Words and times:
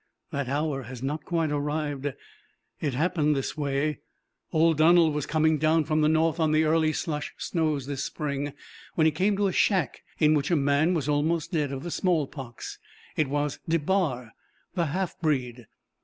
That 0.31 0.47
hour 0.49 0.81
has 0.81 1.03
not 1.03 1.25
quite 1.25 1.51
arrived. 1.51 2.11
It 2.79 2.95
happened 2.95 3.35
this 3.35 3.55
way: 3.55 3.99
Old 4.51 4.77
Donald 4.77 5.13
was 5.13 5.27
coming 5.27 5.59
down 5.59 5.83
from 5.83 6.01
the 6.01 6.09
North 6.09 6.39
on 6.39 6.53
the 6.53 6.63
early 6.63 6.91
slush 6.91 7.35
snows 7.37 7.85
this 7.85 8.03
spring 8.03 8.53
when 8.95 9.05
he 9.05 9.11
came 9.11 9.37
to 9.37 9.45
a 9.45 9.51
shack 9.53 10.01
in 10.17 10.33
which 10.33 10.49
a 10.49 10.55
man 10.55 10.95
was 10.95 11.07
almost 11.07 11.51
dead 11.51 11.71
of 11.71 11.83
the 11.83 11.91
smallpox. 11.91 12.79
It 13.15 13.27
was 13.27 13.59
DeBar, 13.69 14.33
the 14.73 14.87
half 14.87 15.19
breed. 15.21 15.67